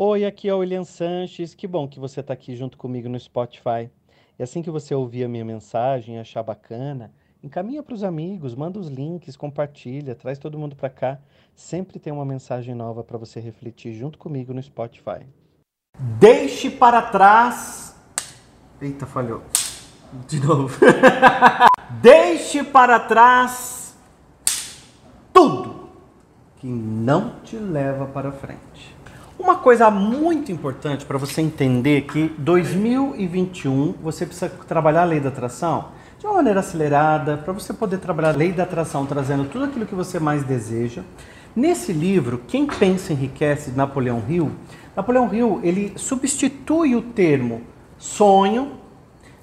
Oi, 0.00 0.24
aqui 0.24 0.48
é 0.48 0.54
o 0.54 0.58
William 0.58 0.84
Sanches. 0.84 1.56
Que 1.56 1.66
bom 1.66 1.88
que 1.88 1.98
você 1.98 2.20
está 2.20 2.32
aqui 2.32 2.54
junto 2.54 2.78
comigo 2.78 3.08
no 3.08 3.18
Spotify. 3.18 3.90
E 4.38 4.42
assim 4.44 4.62
que 4.62 4.70
você 4.70 4.94
ouvir 4.94 5.24
a 5.24 5.28
minha 5.28 5.44
mensagem 5.44 6.14
e 6.14 6.18
achar 6.20 6.40
bacana, 6.44 7.12
encaminha 7.42 7.82
para 7.82 7.94
os 7.94 8.04
amigos, 8.04 8.54
manda 8.54 8.78
os 8.78 8.86
links, 8.86 9.36
compartilha, 9.36 10.14
traz 10.14 10.38
todo 10.38 10.56
mundo 10.56 10.76
para 10.76 10.88
cá. 10.88 11.18
Sempre 11.52 11.98
tem 11.98 12.12
uma 12.12 12.24
mensagem 12.24 12.76
nova 12.76 13.02
para 13.02 13.18
você 13.18 13.40
refletir 13.40 13.92
junto 13.92 14.18
comigo 14.18 14.54
no 14.54 14.62
Spotify. 14.62 15.26
Deixe 16.20 16.70
para 16.70 17.02
trás. 17.02 17.96
Eita, 18.80 19.04
falhou. 19.04 19.42
De 20.28 20.38
novo. 20.38 20.78
Deixe 22.00 22.62
para 22.62 23.00
trás 23.00 23.98
tudo 25.32 25.88
que 26.58 26.68
não 26.68 27.40
te 27.40 27.56
leva 27.56 28.06
para 28.06 28.30
frente. 28.30 28.97
Uma 29.38 29.54
coisa 29.54 29.88
muito 29.88 30.50
importante 30.50 31.06
para 31.06 31.16
você 31.16 31.40
entender 31.40 32.02
que 32.02 32.28
2021 32.38 33.94
você 34.02 34.26
precisa 34.26 34.48
trabalhar 34.66 35.02
a 35.02 35.04
lei 35.04 35.20
da 35.20 35.28
atração 35.28 35.90
de 36.18 36.26
uma 36.26 36.34
maneira 36.34 36.58
acelerada, 36.58 37.36
para 37.36 37.52
você 37.52 37.72
poder 37.72 37.98
trabalhar 37.98 38.30
a 38.30 38.36
lei 38.36 38.50
da 38.50 38.64
atração 38.64 39.06
trazendo 39.06 39.44
tudo 39.48 39.66
aquilo 39.66 39.86
que 39.86 39.94
você 39.94 40.18
mais 40.18 40.42
deseja. 40.42 41.02
Nesse 41.54 41.92
livro, 41.92 42.42
Quem 42.48 42.66
Pensa 42.66 43.12
Enriquece, 43.12 43.70
de 43.70 43.76
Napoleão 43.76 44.24
Hill, 44.28 44.50
Napoleão 44.96 45.32
Hill 45.32 45.60
ele 45.62 45.92
substitui 45.94 46.96
o 46.96 47.02
termo 47.02 47.62
sonho 47.96 48.72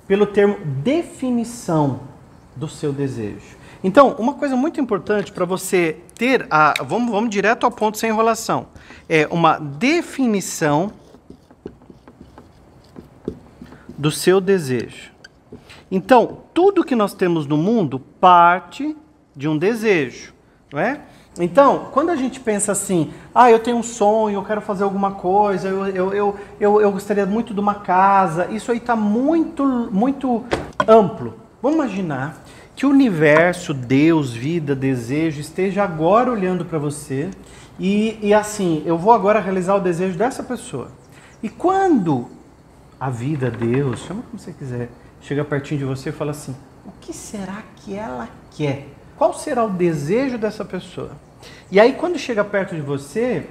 pelo 0.06 0.26
termo 0.26 0.58
definição 0.84 2.02
do 2.56 2.68
seu 2.68 2.94
desejo. 2.94 3.58
Então, 3.84 4.16
uma 4.18 4.34
coisa 4.34 4.56
muito 4.56 4.80
importante 4.80 5.32
para 5.32 5.46
você 5.46 5.98
ter 6.16 6.48
a. 6.50 6.74
Vamos, 6.84 7.12
vamos 7.12 7.30
direto 7.30 7.66
ao 7.66 7.72
ponto 7.72 7.98
sem 7.98 8.10
enrolação. 8.10 8.68
É 9.08 9.28
uma 9.30 9.60
definição 9.60 10.92
do 13.98 14.10
seu 14.12 14.42
desejo. 14.42 15.12
Então, 15.92 16.40
tudo 16.54 16.84
que 16.84 16.96
nós 16.96 17.14
temos 17.14 17.46
no 17.46 17.58
mundo 17.58 18.00
parte 18.00 18.96
de 19.36 19.48
um 19.48 19.58
desejo, 19.58 20.34
não 20.72 20.80
é? 20.80 21.02
Então, 21.38 21.90
quando 21.92 22.10
a 22.10 22.16
gente 22.16 22.40
pensa 22.40 22.72
assim, 22.72 23.12
ah, 23.34 23.52
eu 23.52 23.60
tenho 23.60 23.78
um 23.78 23.84
sonho, 23.84 24.38
eu 24.38 24.44
quero 24.44 24.62
fazer 24.62 24.86
alguma 24.86 25.12
coisa, 25.12 25.68
eu, 25.68 25.86
eu, 25.88 26.14
eu, 26.14 26.36
eu, 26.60 26.82
eu 26.82 26.92
gostaria 26.92 27.26
muito 27.26 27.54
de 27.54 27.60
uma 27.60 27.76
casa, 27.76 28.48
isso 28.52 28.72
aí 28.72 28.78
está 28.78 28.96
muito, 28.96 29.64
muito 29.92 30.46
amplo. 30.88 31.34
Vamos 31.62 31.78
imaginar 31.78 32.42
que 32.76 32.86
o 32.86 32.90
universo, 32.90 33.74
Deus, 33.74 34.34
vida, 34.34 34.76
desejo 34.76 35.40
esteja 35.40 35.84
agora 35.84 36.32
olhando 36.32 36.66
para 36.66 36.78
você 36.78 37.30
e, 37.80 38.18
e 38.22 38.34
assim, 38.34 38.84
eu 38.86 38.98
vou 38.98 39.14
agora 39.14 39.40
realizar 39.40 39.76
o 39.76 39.80
desejo 39.80 40.18
dessa 40.18 40.44
pessoa. 40.44 40.92
E 41.42 41.50
quando 41.50 42.30
a 43.00 43.10
vida, 43.10 43.52
Deus, 43.52 44.00
chama 44.02 44.24
como 44.24 44.40
você 44.40 44.52
quiser, 44.52 44.90
chega 45.22 45.44
pertinho 45.44 45.80
de 45.80 45.86
você 45.86 46.10
e 46.10 46.12
fala 46.12 46.32
assim: 46.32 46.56
o 46.86 46.92
que 47.02 47.14
será 47.14 47.64
que 47.78 47.96
ela 47.96 48.30
quer? 48.52 48.88
Qual 49.18 49.34
será 49.34 49.64
o 49.64 49.70
desejo 49.70 50.38
dessa 50.38 50.64
pessoa? 50.66 51.12
E 51.72 51.80
aí, 51.80 51.94
quando 51.94 52.18
chega 52.18 52.44
perto 52.44 52.76
de 52.76 52.82
você, 52.82 53.48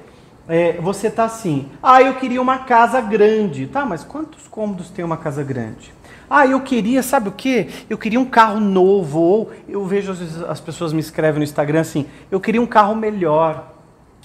é, 0.48 0.72
você 0.80 1.10
tá 1.10 1.24
assim: 1.24 1.70
ah, 1.82 2.02
eu 2.02 2.14
queria 2.14 2.40
uma 2.40 2.58
casa 2.58 3.00
grande. 3.00 3.66
Tá, 3.66 3.84
mas 3.84 4.04
quantos 4.04 4.48
cômodos 4.48 4.90
tem 4.90 5.04
uma 5.04 5.16
casa 5.16 5.42
grande? 5.42 5.92
Ah, 6.28 6.46
eu 6.46 6.60
queria, 6.60 7.02
sabe 7.02 7.28
o 7.28 7.32
quê? 7.32 7.68
Eu 7.88 7.98
queria 7.98 8.18
um 8.18 8.24
carro 8.24 8.60
novo. 8.60 9.20
Ou 9.20 9.52
eu 9.68 9.84
vejo 9.84 10.12
às 10.12 10.18
vezes 10.18 10.42
as 10.42 10.60
pessoas 10.60 10.92
me 10.92 11.00
escrevem 11.00 11.38
no 11.38 11.44
Instagram 11.44 11.80
assim: 11.80 12.06
eu 12.30 12.40
queria 12.40 12.60
um 12.60 12.66
carro 12.66 12.94
melhor. 12.94 13.72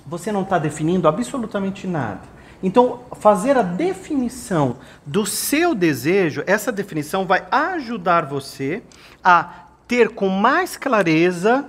Você 0.05 0.31
não 0.31 0.41
está 0.41 0.57
definindo 0.57 1.07
absolutamente 1.07 1.85
nada. 1.85 2.21
Então, 2.61 3.01
fazer 3.13 3.57
a 3.57 3.61
definição 3.61 4.77
do 5.05 5.25
seu 5.25 5.73
desejo, 5.73 6.43
essa 6.45 6.71
definição 6.71 7.25
vai 7.25 7.45
ajudar 7.49 8.25
você 8.25 8.83
a 9.23 9.67
ter 9.87 10.09
com 10.09 10.27
mais 10.27 10.75
clareza 10.75 11.65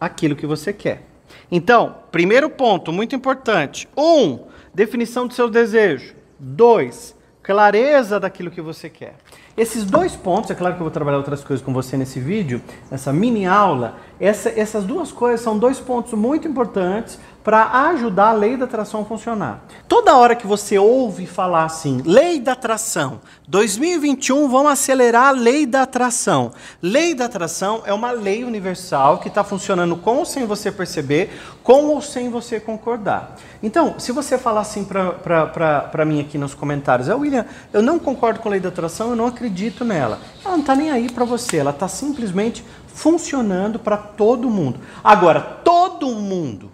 aquilo 0.00 0.34
que 0.34 0.46
você 0.46 0.72
quer. 0.72 1.06
Então, 1.50 1.96
primeiro 2.10 2.50
ponto, 2.50 2.92
muito 2.92 3.14
importante. 3.14 3.88
Um, 3.96 4.46
definição 4.74 5.26
do 5.26 5.34
seu 5.34 5.48
desejo. 5.48 6.14
Dois, 6.38 7.14
clareza 7.48 8.20
daquilo 8.20 8.50
que 8.50 8.60
você 8.60 8.90
quer. 8.90 9.14
Esses 9.58 9.84
dois 9.84 10.14
pontos, 10.14 10.52
é 10.52 10.54
claro 10.54 10.76
que 10.76 10.80
eu 10.80 10.84
vou 10.84 10.90
trabalhar 10.92 11.16
outras 11.16 11.42
coisas 11.42 11.66
com 11.66 11.72
você 11.72 11.96
nesse 11.96 12.20
vídeo, 12.20 12.62
nessa 12.88 13.12
mini 13.12 13.44
aula. 13.44 13.96
Essa, 14.20 14.50
essas 14.50 14.84
duas 14.84 15.10
coisas 15.10 15.40
são 15.40 15.58
dois 15.58 15.80
pontos 15.80 16.12
muito 16.12 16.46
importantes 16.46 17.18
para 17.42 17.88
ajudar 17.88 18.28
a 18.28 18.32
lei 18.32 18.56
da 18.56 18.66
atração 18.66 19.00
a 19.00 19.04
funcionar. 19.04 19.64
Toda 19.88 20.14
hora 20.16 20.36
que 20.36 20.46
você 20.46 20.78
ouve 20.78 21.24
falar 21.26 21.64
assim, 21.64 22.02
lei 22.04 22.38
da 22.38 22.52
atração, 22.52 23.20
2021 23.48 24.48
vamos 24.48 24.70
acelerar 24.70 25.28
a 25.28 25.30
lei 25.30 25.64
da 25.64 25.82
atração. 25.82 26.52
Lei 26.82 27.14
da 27.14 27.24
atração 27.24 27.82
é 27.86 27.92
uma 27.92 28.10
lei 28.10 28.44
universal 28.44 29.18
que 29.18 29.28
está 29.28 29.42
funcionando 29.42 29.96
com 29.96 30.16
ou 30.18 30.24
sem 30.26 30.46
você 30.46 30.70
perceber, 30.70 31.30
com 31.62 31.86
ou 31.86 32.02
sem 32.02 32.28
você 32.28 32.60
concordar. 32.60 33.36
Então, 33.62 33.94
se 33.98 34.12
você 34.12 34.36
falar 34.36 34.60
assim 34.60 34.84
para 34.84 36.04
mim 36.04 36.20
aqui 36.20 36.36
nos 36.36 36.54
comentários, 36.54 37.08
é 37.08 37.14
William, 37.14 37.46
eu 37.72 37.80
não 37.80 37.98
concordo 37.98 38.40
com 38.40 38.48
a 38.48 38.52
lei 38.52 38.60
da 38.60 38.68
atração, 38.68 39.10
eu 39.10 39.16
não 39.16 39.26
acredito 39.26 39.47
nela. 39.84 40.20
Ela 40.44 40.52
não 40.52 40.60
está 40.60 40.74
nem 40.74 40.90
aí 40.90 41.10
para 41.10 41.24
você, 41.24 41.58
ela 41.58 41.70
está 41.70 41.88
simplesmente 41.88 42.64
funcionando 42.86 43.78
para 43.78 43.96
todo 43.96 44.50
mundo. 44.50 44.80
Agora, 45.02 45.40
todo 45.40 46.08
mundo 46.14 46.72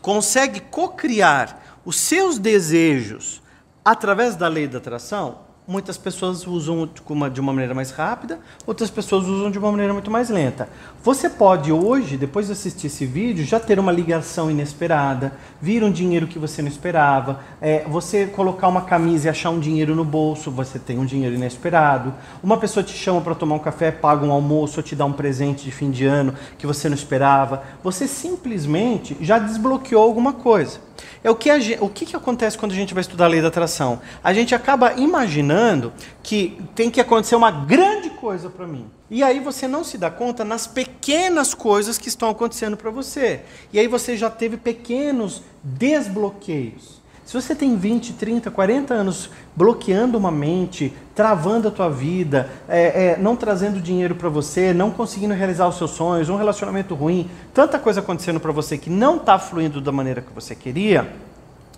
consegue 0.00 0.60
cocriar 0.60 1.60
os 1.84 1.96
seus 1.96 2.38
desejos 2.38 3.42
através 3.84 4.34
da 4.34 4.48
lei 4.48 4.66
da 4.66 4.78
atração, 4.78 5.45
muitas 5.66 5.98
pessoas 5.98 6.46
usam 6.46 6.88
de 7.32 7.40
uma 7.40 7.52
maneira 7.52 7.74
mais 7.74 7.90
rápida, 7.90 8.38
outras 8.66 8.88
pessoas 8.88 9.26
usam 9.26 9.50
de 9.50 9.58
uma 9.58 9.70
maneira 9.70 9.92
muito 9.92 10.10
mais 10.10 10.30
lenta. 10.30 10.68
Você 11.02 11.28
pode 11.28 11.72
hoje, 11.72 12.16
depois 12.16 12.46
de 12.46 12.52
assistir 12.52 12.86
esse 12.86 13.04
vídeo, 13.04 13.44
já 13.44 13.58
ter 13.58 13.78
uma 13.78 13.90
ligação 13.90 14.50
inesperada, 14.50 15.32
vir 15.60 15.82
um 15.82 15.90
dinheiro 15.90 16.26
que 16.26 16.38
você 16.38 16.62
não 16.62 16.68
esperava, 16.68 17.40
é, 17.60 17.84
você 17.84 18.26
colocar 18.26 18.68
uma 18.68 18.82
camisa 18.82 19.26
e 19.26 19.30
achar 19.30 19.50
um 19.50 19.58
dinheiro 19.58 19.94
no 19.94 20.04
bolso, 20.04 20.50
você 20.50 20.78
tem 20.78 20.98
um 20.98 21.04
dinheiro 21.04 21.34
inesperado. 21.34 22.14
Uma 22.42 22.56
pessoa 22.58 22.84
te 22.84 22.92
chama 22.92 23.20
para 23.20 23.34
tomar 23.34 23.56
um 23.56 23.60
café, 23.60 23.90
paga 23.90 24.24
um 24.24 24.32
almoço 24.32 24.78
ou 24.78 24.82
te 24.82 24.94
dá 24.94 25.04
um 25.04 25.12
presente 25.12 25.64
de 25.64 25.72
fim 25.72 25.90
de 25.90 26.06
ano 26.06 26.34
que 26.56 26.66
você 26.66 26.88
não 26.88 26.94
esperava. 26.96 27.64
Você 27.82 28.06
simplesmente 28.06 29.16
já 29.20 29.38
desbloqueou 29.38 30.02
alguma 30.02 30.32
coisa. 30.32 30.85
É 31.22 31.30
o 31.30 31.34
que, 31.34 31.50
a, 31.50 31.56
o 31.80 31.88
que, 31.88 32.06
que 32.06 32.16
acontece 32.16 32.56
quando 32.56 32.72
a 32.72 32.74
gente 32.74 32.94
vai 32.94 33.00
estudar 33.00 33.26
a 33.26 33.28
lei 33.28 33.42
da 33.42 33.48
atração? 33.48 34.00
A 34.22 34.32
gente 34.32 34.54
acaba 34.54 34.94
imaginando 34.94 35.92
que 36.22 36.60
tem 36.74 36.90
que 36.90 37.00
acontecer 37.00 37.36
uma 37.36 37.50
grande 37.50 38.10
coisa 38.10 38.48
para 38.48 38.66
mim. 38.66 38.86
E 39.10 39.22
aí 39.22 39.38
você 39.38 39.68
não 39.68 39.84
se 39.84 39.96
dá 39.96 40.10
conta 40.10 40.44
nas 40.44 40.66
pequenas 40.66 41.54
coisas 41.54 41.96
que 41.96 42.08
estão 42.08 42.28
acontecendo 42.28 42.76
para 42.76 42.90
você. 42.90 43.42
E 43.72 43.78
aí 43.78 43.86
você 43.86 44.16
já 44.16 44.28
teve 44.28 44.56
pequenos 44.56 45.42
desbloqueios. 45.62 47.00
Se 47.26 47.34
você 47.34 47.56
tem 47.56 47.76
20, 47.76 48.12
30, 48.12 48.52
40 48.52 48.94
anos 48.94 49.28
bloqueando 49.56 50.16
uma 50.16 50.30
mente, 50.30 50.92
travando 51.12 51.66
a 51.66 51.70
tua 51.72 51.90
vida, 51.90 52.48
é, 52.68 53.06
é, 53.06 53.16
não 53.18 53.34
trazendo 53.34 53.80
dinheiro 53.80 54.14
para 54.14 54.28
você, 54.28 54.72
não 54.72 54.92
conseguindo 54.92 55.34
realizar 55.34 55.66
os 55.66 55.76
seus 55.76 55.90
sonhos, 55.90 56.28
um 56.28 56.36
relacionamento 56.36 56.94
ruim, 56.94 57.28
tanta 57.52 57.80
coisa 57.80 57.98
acontecendo 57.98 58.38
para 58.38 58.52
você 58.52 58.78
que 58.78 58.88
não 58.88 59.16
está 59.16 59.40
fluindo 59.40 59.80
da 59.80 59.90
maneira 59.90 60.22
que 60.22 60.32
você 60.32 60.54
queria, 60.54 61.12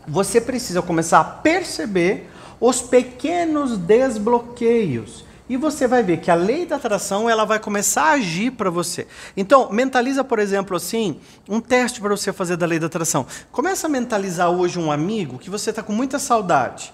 você 0.06 0.38
precisa 0.38 0.82
começar 0.82 1.20
a 1.20 1.24
perceber 1.24 2.28
os 2.60 2.82
pequenos 2.82 3.78
desbloqueios 3.78 5.24
e 5.48 5.56
você 5.56 5.86
vai 5.86 6.02
ver 6.02 6.18
que 6.18 6.30
a 6.30 6.34
lei 6.34 6.66
da 6.66 6.76
atração 6.76 7.28
ela 7.28 7.44
vai 7.44 7.58
começar 7.58 8.04
a 8.04 8.12
agir 8.12 8.52
para 8.52 8.70
você. 8.70 9.06
Então, 9.36 9.70
mentaliza, 9.70 10.22
por 10.22 10.38
exemplo, 10.38 10.76
assim, 10.76 11.20
um 11.48 11.60
teste 11.60 12.00
para 12.00 12.10
você 12.10 12.32
fazer 12.32 12.56
da 12.56 12.66
lei 12.66 12.78
da 12.78 12.86
atração. 12.86 13.26
Começa 13.50 13.86
a 13.86 13.90
mentalizar 13.90 14.50
hoje 14.50 14.78
um 14.78 14.92
amigo 14.92 15.38
que 15.38 15.48
você 15.50 15.70
está 15.70 15.82
com 15.82 15.92
muita 15.92 16.18
saudade. 16.18 16.92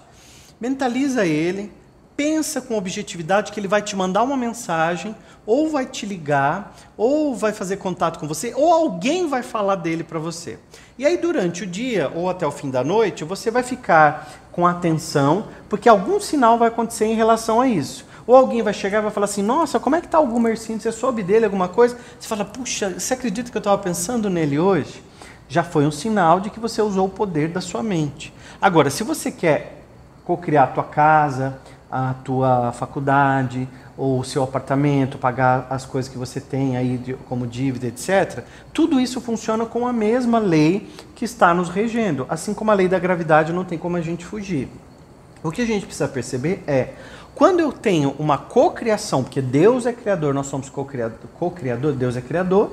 Mentaliza 0.59 1.25
ele, 1.25 1.71
pensa 2.15 2.61
com 2.61 2.77
objetividade 2.77 3.51
que 3.51 3.59
ele 3.59 3.67
vai 3.67 3.81
te 3.81 3.95
mandar 3.95 4.23
uma 4.23 4.37
mensagem, 4.37 5.15
ou 5.45 5.69
vai 5.69 5.85
te 5.85 6.05
ligar, 6.05 6.75
ou 6.97 7.35
vai 7.35 7.51
fazer 7.51 7.77
contato 7.77 8.19
com 8.19 8.27
você, 8.27 8.53
ou 8.55 8.71
alguém 8.73 9.27
vai 9.27 9.43
falar 9.43 9.75
dele 9.75 10.03
para 10.03 10.17
você. 10.17 10.57
E 10.97 11.05
aí, 11.05 11.17
durante 11.17 11.63
o 11.63 11.67
dia 11.67 12.09
ou 12.15 12.29
até 12.29 12.47
o 12.47 12.51
fim 12.51 12.71
da 12.71 12.83
noite, 12.83 13.23
você 13.23 13.51
vai 13.51 13.63
ficar 13.63 14.47
com 14.51 14.65
atenção, 14.65 15.49
porque 15.67 15.89
algum 15.89 16.19
sinal 16.19 16.57
vai 16.57 16.69
acontecer 16.69 17.05
em 17.05 17.15
relação 17.15 17.59
a 17.59 17.67
isso. 17.67 18.05
Ou 18.27 18.35
alguém 18.35 18.61
vai 18.61 18.73
chegar 18.73 18.99
e 18.99 19.01
vai 19.01 19.11
falar 19.11 19.25
assim: 19.25 19.43
Nossa, 19.43 19.79
como 19.79 19.95
é 19.95 20.01
que 20.01 20.07
está 20.07 20.19
o 20.19 20.27
Gumercindo? 20.27 20.81
Você 20.81 20.91
soube 20.91 21.21
dele 21.21 21.45
alguma 21.45 21.67
coisa? 21.67 21.97
Você 22.19 22.27
fala: 22.27 22.45
Puxa, 22.45 22.99
você 22.99 23.13
acredita 23.13 23.51
que 23.51 23.57
eu 23.57 23.59
estava 23.59 23.77
pensando 23.77 24.29
nele 24.29 24.57
hoje? 24.57 25.03
Já 25.47 25.63
foi 25.63 25.85
um 25.85 25.91
sinal 25.91 26.39
de 26.39 26.49
que 26.49 26.59
você 26.59 26.81
usou 26.81 27.05
o 27.05 27.09
poder 27.09 27.49
da 27.49 27.61
sua 27.61 27.83
mente. 27.83 28.33
Agora, 28.59 28.89
se 28.89 29.03
você 29.03 29.31
quer 29.31 29.83
cocriar 30.23 30.63
a 30.63 30.67
tua 30.67 30.83
casa, 30.83 31.59
a 31.91 32.15
tua 32.23 32.71
faculdade, 32.71 33.69
ou 33.97 34.19
o 34.19 34.23
seu 34.23 34.43
apartamento, 34.43 35.17
pagar 35.17 35.67
as 35.69 35.85
coisas 35.85 36.11
que 36.11 36.17
você 36.17 36.41
tem 36.41 36.75
aí 36.75 37.15
como 37.29 37.47
dívida, 37.47 37.87
etc. 37.87 38.43
Tudo 38.73 38.99
isso 38.99 39.21
funciona 39.21 39.65
com 39.65 39.87
a 39.87 39.93
mesma 39.93 40.39
lei 40.39 40.89
que 41.15 41.23
está 41.23 41.53
nos 41.53 41.69
regendo, 41.69 42.25
assim 42.27 42.53
como 42.53 42.71
a 42.71 42.73
lei 42.73 42.87
da 42.87 42.99
gravidade 42.99 43.53
não 43.53 43.63
tem 43.63 43.77
como 43.77 43.95
a 43.95 44.01
gente 44.01 44.25
fugir. 44.25 44.67
O 45.43 45.51
que 45.51 45.61
a 45.61 45.65
gente 45.65 45.85
precisa 45.85 46.07
perceber 46.07 46.63
é 46.67 46.89
quando 47.35 47.59
eu 47.59 47.71
tenho 47.71 48.15
uma 48.17 48.37
cocriação, 48.37 49.21
porque 49.21 49.41
Deus 49.41 49.85
é 49.85 49.91
criador, 49.91 50.33
nós 50.33 50.47
somos 50.47 50.69
co-criador, 50.69 51.17
co-criador, 51.37 51.91
Deus 51.93 52.15
é 52.15 52.21
criador, 52.21 52.71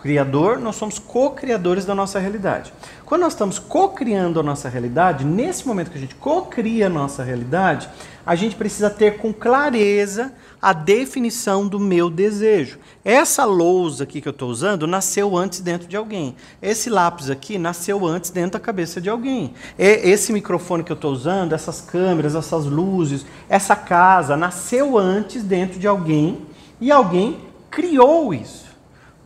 criador, 0.00 0.58
nós 0.58 0.76
somos 0.76 0.98
co-criadores 0.98 1.84
da 1.84 1.94
nossa 1.94 2.18
realidade. 2.18 2.72
Quando 3.10 3.22
nós 3.22 3.32
estamos 3.32 3.58
co-criando 3.58 4.38
a 4.38 4.42
nossa 4.44 4.68
realidade, 4.68 5.24
nesse 5.24 5.66
momento 5.66 5.90
que 5.90 5.98
a 5.98 6.00
gente 6.00 6.14
co-cria 6.14 6.86
a 6.86 6.88
nossa 6.88 7.24
realidade, 7.24 7.90
a 8.24 8.36
gente 8.36 8.54
precisa 8.54 8.88
ter 8.88 9.18
com 9.18 9.32
clareza 9.32 10.32
a 10.62 10.72
definição 10.72 11.66
do 11.66 11.80
meu 11.80 12.08
desejo. 12.08 12.78
Essa 13.04 13.44
lousa 13.44 14.04
aqui 14.04 14.20
que 14.20 14.28
eu 14.28 14.30
estou 14.30 14.48
usando 14.48 14.86
nasceu 14.86 15.36
antes 15.36 15.58
dentro 15.58 15.88
de 15.88 15.96
alguém. 15.96 16.36
Esse 16.62 16.88
lápis 16.88 17.30
aqui 17.30 17.58
nasceu 17.58 18.06
antes 18.06 18.30
dentro 18.30 18.52
da 18.52 18.60
cabeça 18.60 19.00
de 19.00 19.10
alguém. 19.10 19.54
Esse 19.76 20.32
microfone 20.32 20.84
que 20.84 20.92
eu 20.92 20.94
estou 20.94 21.10
usando, 21.12 21.52
essas 21.52 21.80
câmeras, 21.80 22.36
essas 22.36 22.64
luzes, 22.64 23.26
essa 23.48 23.74
casa 23.74 24.36
nasceu 24.36 24.96
antes 24.96 25.42
dentro 25.42 25.80
de 25.80 25.88
alguém 25.88 26.46
e 26.80 26.92
alguém 26.92 27.40
criou 27.72 28.32
isso. 28.32 28.66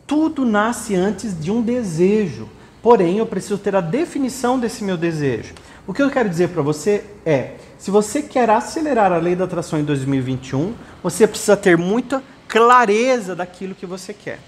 Tudo 0.06 0.42
nasce 0.42 0.94
antes 0.94 1.38
de 1.38 1.50
um 1.50 1.60
desejo. 1.60 2.48
Porém, 2.84 3.16
eu 3.16 3.24
preciso 3.24 3.56
ter 3.56 3.74
a 3.74 3.80
definição 3.80 4.60
desse 4.60 4.84
meu 4.84 4.98
desejo. 4.98 5.54
O 5.86 5.94
que 5.94 6.02
eu 6.02 6.10
quero 6.10 6.28
dizer 6.28 6.50
para 6.50 6.60
você 6.60 7.02
é: 7.24 7.56
se 7.78 7.90
você 7.90 8.20
quer 8.20 8.50
acelerar 8.50 9.10
a 9.10 9.16
lei 9.16 9.34
da 9.34 9.44
atração 9.44 9.80
em 9.80 9.84
2021, 9.84 10.74
você 11.02 11.26
precisa 11.26 11.56
ter 11.56 11.78
muita 11.78 12.22
clareza 12.46 13.34
daquilo 13.34 13.74
que 13.74 13.86
você 13.86 14.12
quer. 14.12 14.38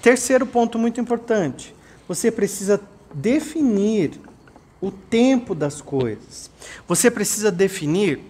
Terceiro 0.00 0.46
ponto 0.46 0.78
muito 0.78 1.02
importante: 1.02 1.76
você 2.08 2.30
precisa 2.30 2.80
definir 3.12 4.18
o 4.80 4.90
tempo 4.90 5.54
das 5.54 5.82
coisas. 5.82 6.50
Você 6.88 7.10
precisa 7.10 7.52
definir 7.52 8.20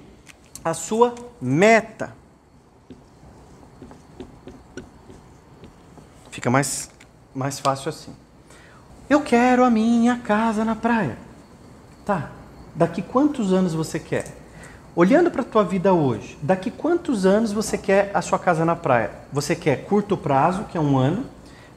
a 0.65 0.75
sua 0.75 1.15
meta. 1.41 2.13
Fica 6.33 6.51
mais, 6.51 6.91
mais 7.33 7.61
fácil 7.61 7.91
assim. 7.91 8.13
Eu 9.13 9.21
quero 9.21 9.63
a 9.63 9.69
minha 9.69 10.17
casa 10.17 10.65
na 10.65 10.75
praia. 10.75 11.19
Tá. 12.03 12.31
Daqui 12.75 13.03
quantos 13.03 13.53
anos 13.53 13.75
você 13.75 13.99
quer? 13.99 14.25
Olhando 14.97 15.31
para 15.31 15.43
a 15.43 15.45
tua 15.45 15.63
vida 15.63 15.93
hoje, 15.93 16.39
daqui 16.41 16.71
quantos 16.71 17.27
anos 17.27 17.53
você 17.53 17.77
quer 17.77 18.11
a 18.15 18.23
sua 18.23 18.39
casa 18.39 18.65
na 18.65 18.75
praia? 18.75 19.11
Você 19.31 19.55
quer 19.55 19.85
curto 19.85 20.17
prazo, 20.17 20.65
que 20.65 20.79
é 20.79 20.81
um 20.81 20.97
ano, 20.97 21.27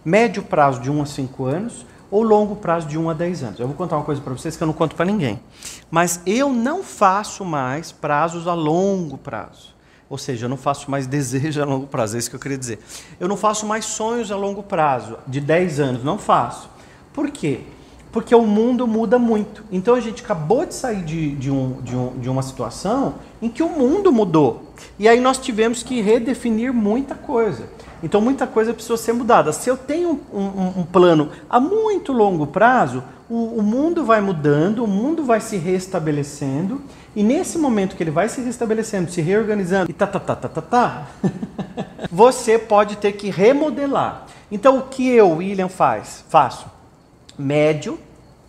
médio 0.05 0.43
prazo 0.43 0.79
de 0.79 0.89
1 0.89 1.01
a 1.01 1.05
5 1.05 1.43
anos, 1.43 1.85
ou 2.09 2.23
longo 2.23 2.55
prazo 2.55 2.87
de 2.87 2.97
1 2.97 3.09
a 3.09 3.13
10 3.13 3.43
anos? 3.43 3.59
Eu 3.59 3.67
vou 3.67 3.75
contar 3.75 3.97
uma 3.97 4.05
coisa 4.05 4.21
para 4.21 4.31
vocês 4.31 4.55
que 4.55 4.63
eu 4.63 4.67
não 4.67 4.73
conto 4.73 4.95
para 4.95 5.03
ninguém. 5.03 5.37
Mas 5.91 6.21
eu 6.25 6.53
não 6.53 6.83
faço 6.83 7.43
mais 7.43 7.91
prazos 7.91 8.47
a 8.47 8.53
longo 8.53 9.17
prazo. 9.17 9.75
Ou 10.09 10.17
seja, 10.17 10.45
eu 10.45 10.49
não 10.49 10.55
faço 10.55 10.89
mais 10.89 11.05
desejo 11.05 11.61
a 11.61 11.65
longo 11.65 11.85
prazo, 11.85 12.15
é 12.15 12.19
isso 12.19 12.29
que 12.29 12.37
eu 12.37 12.39
queria 12.39 12.57
dizer. 12.57 12.79
Eu 13.19 13.27
não 13.27 13.35
faço 13.35 13.65
mais 13.65 13.83
sonhos 13.83 14.31
a 14.31 14.37
longo 14.37 14.63
prazo, 14.63 15.17
de 15.27 15.41
10 15.41 15.81
anos, 15.81 16.01
não 16.01 16.17
faço. 16.17 16.73
Por 17.15 17.31
quê? 17.31 17.61
porque 18.15 18.33
o 18.33 18.43
mundo 18.43 18.87
muda 18.87 19.19
muito. 19.19 19.65
Então 19.69 19.93
a 19.93 19.99
gente 19.99 20.23
acabou 20.23 20.65
de 20.65 20.73
sair 20.73 21.03
de, 21.03 21.35
de, 21.35 21.51
um, 21.51 21.81
de, 21.81 21.93
um, 21.93 22.17
de 22.17 22.29
uma 22.29 22.41
situação 22.41 23.15
em 23.41 23.49
que 23.49 23.61
o 23.61 23.67
mundo 23.67 24.09
mudou. 24.09 24.71
E 24.97 25.05
aí 25.05 25.19
nós 25.19 25.37
tivemos 25.37 25.83
que 25.83 25.99
redefinir 25.99 26.73
muita 26.73 27.13
coisa. 27.13 27.67
Então 28.01 28.21
muita 28.21 28.47
coisa 28.47 28.73
precisou 28.73 28.95
ser 28.95 29.11
mudada. 29.11 29.51
Se 29.51 29.69
eu 29.69 29.75
tenho 29.75 30.21
um, 30.33 30.39
um, 30.39 30.73
um 30.77 30.83
plano 30.85 31.29
a 31.49 31.59
muito 31.59 32.13
longo 32.13 32.47
prazo, 32.47 33.03
o, 33.29 33.59
o, 33.59 33.61
mundo 33.61 34.05
vai 34.05 34.21
mudando, 34.21 34.85
o 34.85 34.87
mundo 34.87 35.25
vai 35.25 35.41
se 35.41 35.57
restabelecendo, 35.57 36.81
e 37.13 37.21
nesse 37.21 37.57
momento 37.57 37.97
que 37.97 38.03
ele 38.03 38.11
vai 38.11 38.29
se 38.29 38.39
restabelecendo, 38.39 39.11
se 39.11 39.19
reorganizando, 39.19 39.91
e 39.91 39.93
tá, 39.93 40.07
tá, 40.07 40.21
tá, 40.21 40.37
tá, 40.37 40.47
tá, 40.47 40.61
tá, 40.61 41.07
você 42.09 42.57
pode 42.57 42.95
ter 42.95 43.11
que 43.11 43.29
remodelar. 43.29 44.25
Então 44.49 44.77
o 44.77 44.83
que 44.83 45.05
eu, 45.09 45.31
William, 45.31 45.67
faz? 45.67 46.23
Faço 46.29 46.74
médio 47.37 47.99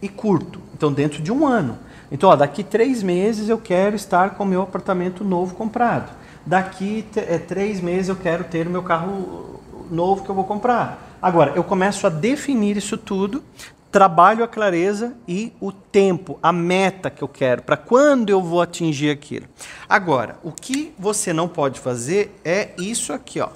e 0.01 0.09
curto. 0.09 0.61
Então, 0.75 0.93
dentro 0.93 1.23
de 1.23 1.33
um 1.33 1.47
ano. 1.47 1.79
Então, 2.11 2.31
ó, 2.31 2.37
daqui 2.37 2.63
três 2.63 3.03
meses 3.03 3.49
eu 3.49 3.59
quero 3.59 3.97
estar 3.97 4.31
com 4.31 4.45
o 4.45 4.47
meu 4.47 4.63
apartamento 4.63 5.25
novo 5.25 5.55
comprado. 5.55 6.11
Daqui 6.45 7.05
é, 7.17 7.39
três 7.39 7.81
meses 7.81 8.09
eu 8.09 8.17
quero 8.17 8.45
ter 8.45 8.67
o 8.67 8.71
meu 8.71 8.83
carro 8.83 9.61
novo 9.91 10.23
que 10.23 10.31
eu 10.31 10.35
vou 10.35 10.45
comprar. 10.45 11.19
Agora, 11.21 11.53
eu 11.57 11.65
começo 11.65 12.07
a 12.07 12.11
definir 12.11 12.77
isso 12.77 12.97
tudo, 12.97 13.43
trabalho 13.91 14.45
a 14.45 14.49
clareza 14.49 15.15
e 15.27 15.53
o 15.61 15.73
tempo, 15.73 16.39
a 16.43 16.53
meta 16.53 17.11
que 17.11 17.23
eu 17.23 17.29
quero, 17.29 17.63
para 17.63 17.77
quando 17.77 18.31
eu 18.31 18.41
vou 18.41 18.61
atingir 18.61 19.11
aquilo. 19.11 19.47
Agora, 19.89 20.37
o 20.45 20.53
que 20.53 20.93
você 20.99 21.33
não 21.33 21.49
pode 21.49 21.81
fazer 21.81 22.39
é 22.45 22.71
isso 22.79 23.13
aqui, 23.13 23.41
ó. 23.41 23.49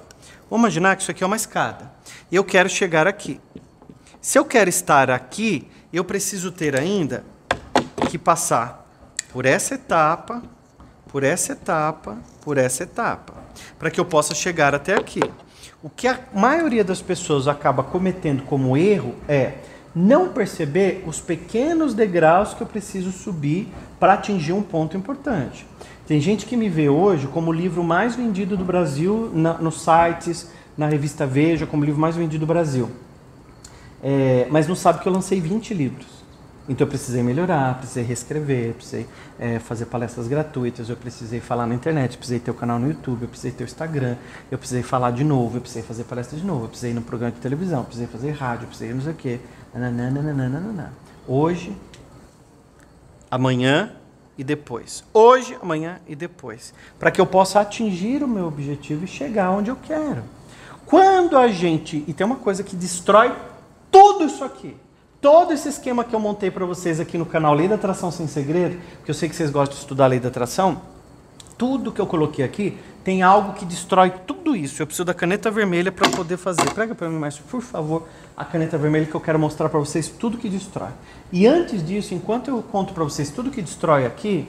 Vamos 0.50 0.64
imaginar 0.64 0.96
que 0.96 1.02
isso 1.02 1.10
aqui 1.12 1.22
é 1.22 1.26
uma 1.26 1.36
escada. 1.36 1.92
Eu 2.32 2.42
quero 2.42 2.68
chegar 2.68 3.06
aqui. 3.06 3.40
Se 4.22 4.38
eu 4.38 4.44
quero 4.44 4.68
estar 4.68 5.10
aqui, 5.10 5.66
eu 5.90 6.04
preciso 6.04 6.52
ter 6.52 6.78
ainda 6.78 7.24
que 8.10 8.18
passar 8.18 8.86
por 9.32 9.46
essa 9.46 9.76
etapa, 9.76 10.42
por 11.08 11.24
essa 11.24 11.52
etapa, 11.52 12.18
por 12.42 12.58
essa 12.58 12.82
etapa, 12.82 13.32
para 13.78 13.90
que 13.90 13.98
eu 13.98 14.04
possa 14.04 14.34
chegar 14.34 14.74
até 14.74 14.94
aqui. 14.94 15.22
O 15.82 15.88
que 15.88 16.06
a 16.06 16.20
maioria 16.34 16.84
das 16.84 17.00
pessoas 17.00 17.48
acaba 17.48 17.82
cometendo 17.82 18.42
como 18.42 18.76
erro 18.76 19.14
é 19.26 19.54
não 19.94 20.28
perceber 20.28 21.02
os 21.06 21.18
pequenos 21.18 21.94
degraus 21.94 22.52
que 22.52 22.60
eu 22.60 22.66
preciso 22.66 23.10
subir 23.12 23.72
para 23.98 24.12
atingir 24.12 24.52
um 24.52 24.62
ponto 24.62 24.98
importante. 24.98 25.66
Tem 26.06 26.20
gente 26.20 26.44
que 26.44 26.58
me 26.58 26.68
vê 26.68 26.90
hoje 26.90 27.26
como 27.26 27.50
o 27.50 27.54
livro 27.54 27.82
mais 27.82 28.16
vendido 28.16 28.54
do 28.54 28.66
Brasil 28.66 29.30
na, 29.32 29.54
nos 29.54 29.80
sites, 29.80 30.50
na 30.76 30.86
revista 30.86 31.26
Veja, 31.26 31.64
como 31.64 31.82
o 31.82 31.86
livro 31.86 32.00
mais 32.00 32.16
vendido 32.16 32.40
do 32.40 32.46
Brasil 32.46 32.90
é, 34.02 34.46
mas 34.50 34.66
não 34.66 34.74
sabe 34.74 35.00
que 35.00 35.08
eu 35.08 35.12
lancei 35.12 35.40
20 35.40 35.74
livros. 35.74 36.20
Então 36.68 36.86
eu 36.86 36.88
precisei 36.88 37.20
melhorar, 37.22 37.78
precisei 37.78 38.04
reescrever, 38.04 38.74
precisei 38.74 39.06
é, 39.40 39.58
fazer 39.58 39.86
palestras 39.86 40.28
gratuitas, 40.28 40.88
eu 40.88 40.96
precisei 40.96 41.40
falar 41.40 41.66
na 41.66 41.74
internet, 41.74 42.12
eu 42.12 42.18
precisei 42.18 42.38
ter 42.38 42.52
o 42.52 42.54
canal 42.54 42.78
no 42.78 42.86
YouTube, 42.86 43.22
eu 43.22 43.28
precisei 43.28 43.50
ter 43.50 43.64
o 43.64 43.66
Instagram, 43.66 44.16
eu 44.50 44.56
precisei 44.56 44.82
falar 44.82 45.10
de 45.10 45.24
novo, 45.24 45.56
eu 45.56 45.60
precisei 45.60 45.82
fazer 45.82 46.04
palestra 46.04 46.38
de 46.38 46.46
novo, 46.46 46.66
eu 46.66 46.68
precisei 46.68 46.92
ir 46.92 46.94
no 46.94 47.02
programa 47.02 47.32
de 47.32 47.40
televisão, 47.40 47.80
eu 47.80 47.84
precisei 47.84 48.06
fazer 48.06 48.30
rádio, 48.30 48.64
eu 48.64 48.68
precisei 48.68 48.94
não 48.94 49.02
sei 49.02 49.12
o 49.12 49.16
quê. 49.16 49.40
Nananana. 49.74 50.92
Hoje, 51.26 51.76
amanhã 53.28 53.92
e 54.38 54.44
depois. 54.44 55.02
Hoje, 55.12 55.58
amanhã 55.60 56.00
e 56.06 56.14
depois. 56.14 56.72
Para 57.00 57.10
que 57.10 57.20
eu 57.20 57.26
possa 57.26 57.60
atingir 57.60 58.22
o 58.22 58.28
meu 58.28 58.46
objetivo 58.46 59.04
e 59.04 59.08
chegar 59.08 59.50
onde 59.50 59.70
eu 59.70 59.76
quero. 59.76 60.22
Quando 60.86 61.36
a 61.36 61.48
gente. 61.48 62.04
E 62.06 62.12
tem 62.12 62.24
uma 62.24 62.36
coisa 62.36 62.62
que 62.62 62.76
destrói 62.76 63.32
tudo 63.90 64.24
isso 64.24 64.44
aqui, 64.44 64.76
todo 65.20 65.52
esse 65.52 65.68
esquema 65.68 66.04
que 66.04 66.14
eu 66.14 66.20
montei 66.20 66.50
para 66.50 66.64
vocês 66.64 67.00
aqui 67.00 67.18
no 67.18 67.26
canal 67.26 67.54
Lei 67.54 67.68
da 67.68 67.74
Atração 67.74 68.10
Sem 68.10 68.26
Segredo, 68.26 68.80
porque 68.96 69.10
eu 69.10 69.14
sei 69.14 69.28
que 69.28 69.34
vocês 69.34 69.50
gostam 69.50 69.74
de 69.74 69.82
estudar 69.82 70.04
a 70.04 70.08
Lei 70.08 70.20
da 70.20 70.28
Atração, 70.28 70.80
tudo 71.58 71.92
que 71.92 72.00
eu 72.00 72.06
coloquei 72.06 72.44
aqui 72.44 72.78
tem 73.04 73.22
algo 73.22 73.52
que 73.54 73.64
destrói 73.64 74.10
tudo 74.26 74.54
isso. 74.56 74.80
Eu 74.80 74.86
preciso 74.86 75.04
da 75.04 75.14
caneta 75.14 75.50
vermelha 75.50 75.90
para 75.90 76.08
poder 76.08 76.36
fazer. 76.36 76.62
Prega 76.72 76.94
para 76.94 77.08
mim 77.08 77.18
mais, 77.18 77.38
por 77.38 77.60
favor, 77.60 78.06
a 78.36 78.44
caneta 78.44 78.78
vermelha 78.78 79.06
que 79.06 79.14
eu 79.14 79.20
quero 79.20 79.38
mostrar 79.38 79.68
para 79.68 79.78
vocês 79.78 80.08
tudo 80.08 80.38
que 80.38 80.48
destrói. 80.48 80.90
E 81.32 81.46
antes 81.46 81.84
disso, 81.84 82.14
enquanto 82.14 82.48
eu 82.48 82.62
conto 82.62 82.94
para 82.94 83.04
vocês 83.04 83.30
tudo 83.30 83.50
que 83.50 83.60
destrói 83.60 84.06
aqui, 84.06 84.46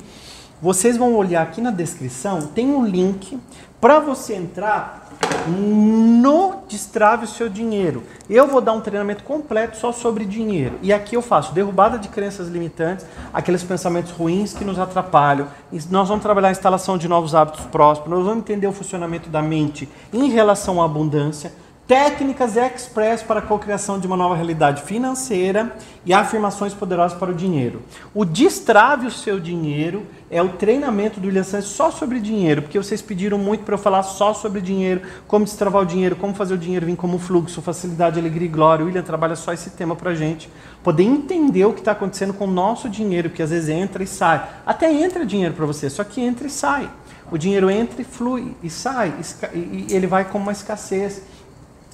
vocês 0.62 0.96
vão 0.96 1.16
olhar 1.16 1.42
aqui 1.42 1.60
na 1.60 1.72
descrição, 1.72 2.48
tem 2.48 2.70
um 2.70 2.86
link 2.86 3.38
para 3.80 4.00
você 4.00 4.36
entrar 4.36 5.00
no 5.48 6.62
Destrave 6.68 7.25
o 7.25 7.28
seu 7.28 7.50
dinheiro. 7.50 8.04
Eu 8.30 8.48
vou 8.48 8.62
dar 8.62 8.72
um 8.72 8.80
treinamento 8.80 9.24
completo 9.24 9.75
só 9.75 9.92
sobre 9.92 10.24
dinheiro. 10.24 10.80
E 10.82 10.94
aqui 10.94 11.18
eu 11.18 11.22
faço 11.22 11.54
derrubada 11.54 12.00
de 12.00 12.08
crenças 12.08 12.48
limitantes, 12.48 13.06
aqueles 13.34 13.62
pensamentos 13.62 14.12
ruins 14.12 14.54
que 14.54 14.63
nos 14.63 14.80
atrapalham. 14.80 15.48
Nós 15.90 16.08
vamos 16.08 16.24
trabalhar 16.24 16.48
a 16.48 16.51
instalação 16.51 16.98
de 16.98 17.10
novos 17.10 17.36
hábitos 17.36 17.66
prósperos, 17.66 18.18
nós 18.18 18.25
vamos 18.25 18.40
entender 18.40 18.68
o 18.68 18.72
funcionamento 18.72 19.30
da 19.30 19.42
mente 19.42 19.90
em 20.13 20.30
relação 20.30 20.82
à 20.82 20.86
abundância 20.86 21.51
técnicas 21.92 22.56
express 22.56 23.22
para 23.22 23.40
a 23.40 23.42
cocriação 23.42 24.00
de 24.00 24.08
uma 24.08 24.16
nova 24.16 24.34
realidade 24.34 24.82
financeira 24.84 25.76
e 26.06 26.14
afirmações 26.14 26.74
poderosas 26.74 27.18
para 27.18 27.32
o 27.32 27.36
dinheiro. 27.36 27.82
O 28.14 28.24
Destrave 28.24 29.08
o 29.08 29.12
seu 29.12 29.42
dinheiro 29.42 30.08
é 30.30 30.42
o 30.42 30.48
treinamento 30.48 31.20
do 31.20 31.28
William 31.28 31.44
Santos 31.44 31.68
só 31.68 31.92
sobre 31.92 32.22
dinheiro, 32.22 32.62
porque 32.62 32.78
vocês 32.78 33.02
pediram 33.02 33.38
muito 33.38 33.66
para 33.66 33.74
eu 33.74 33.78
falar 33.78 34.04
só 34.04 34.34
sobre 34.34 34.62
dinheiro, 34.62 35.02
como 35.28 35.44
destravar 35.44 35.82
o 35.82 35.86
dinheiro, 35.86 36.16
como 36.16 36.34
fazer 36.34 36.54
o 36.54 36.58
dinheiro 36.58 36.86
vir 36.86 36.96
como 36.96 37.20
fluxo, 37.20 37.62
facilidade, 37.62 38.18
alegria 38.18 38.48
e 38.48 38.50
glória. 38.50 38.86
O 38.86 38.88
William 38.88 39.04
trabalha 39.04 39.36
só 39.36 39.52
esse 39.52 39.72
tema 39.72 39.94
para 39.94 40.16
gente 40.16 40.50
poder 40.82 41.04
entender 41.04 41.66
o 41.66 41.74
que 41.74 41.82
está 41.82 41.92
acontecendo 41.92 42.34
com 42.34 42.46
o 42.46 42.52
nosso 42.52 42.88
dinheiro, 42.88 43.30
que 43.30 43.44
às 43.44 43.50
vezes 43.50 43.68
entra 43.68 44.02
e 44.02 44.08
sai. 44.08 44.48
Até 44.66 44.90
entra 44.90 45.26
dinheiro 45.26 45.54
para 45.54 45.66
você, 45.66 45.90
só 45.90 46.06
que 46.06 46.22
entra 46.22 46.48
e 46.48 46.50
sai. 46.50 46.90
o 47.30 47.38
dinheiro 47.38 47.70
entra 47.70 48.02
e 48.02 48.06
flui, 48.06 48.56
e 48.64 48.70
sai, 48.70 49.14
e 49.54 49.88
ele 49.90 50.08
vai 50.08 50.24
como 50.24 50.44
uma 50.44 50.52
escassez. 50.54 51.22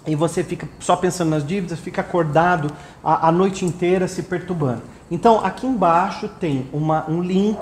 E 0.08 0.16
você 0.16 0.44
fica 0.44 0.68
só 0.80 0.96
pensando 0.96 1.30
nas 1.30 1.46
dívidas, 1.46 1.80
fica 1.80 2.02
acordado 2.02 2.72
a, 3.04 3.28
a 3.28 3.32
noite 3.32 3.66
inteira 3.66 4.08
se 4.08 4.24
perturbando. 4.24 4.82
Então, 5.12 5.46
aqui 5.46 5.68
embaixo 5.68 6.28
tem 6.28 6.68
uma, 6.72 7.06
um 7.10 7.22
link 7.22 7.60